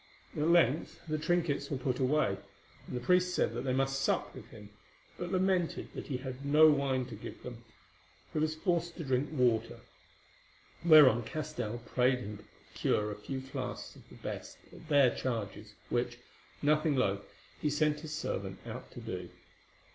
At 0.35 0.47
length 0.47 0.99
the 1.07 1.19
trinkets 1.19 1.69
were 1.69 1.77
put 1.77 1.99
away, 1.99 2.37
and 2.87 2.95
the 2.97 2.99
priest 2.99 3.35
said 3.35 3.53
that 3.53 3.61
they 3.61 3.71
must 3.71 4.01
sup 4.01 4.33
with 4.33 4.47
him, 4.49 4.71
but 5.15 5.31
lamented 5.31 5.89
that 5.93 6.07
he 6.07 6.17
had 6.17 6.43
no 6.43 6.71
wine 6.71 7.05
to 7.05 7.13
give 7.15 7.43
them, 7.43 7.63
who 8.33 8.39
was 8.39 8.55
forced 8.55 8.97
to 8.97 9.03
drink 9.03 9.29
water; 9.31 9.79
whereon 10.83 11.21
Castell 11.21 11.83
prayed 11.85 12.17
him 12.17 12.37
to 12.39 12.43
procure 12.71 13.11
a 13.11 13.15
few 13.15 13.41
flasks 13.41 13.95
of 13.95 14.09
the 14.09 14.15
best 14.15 14.57
at 14.73 14.89
their 14.89 15.13
charges, 15.13 15.75
which, 15.89 16.17
nothing 16.63 16.95
loth, 16.95 17.21
he 17.61 17.69
sent 17.69 17.99
his 17.99 18.11
servant 18.11 18.57
out 18.65 18.89
to 18.93 19.01
do. 19.01 19.29